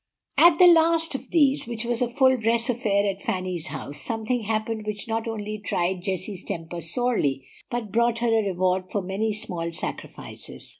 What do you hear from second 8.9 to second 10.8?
many small sacrifices.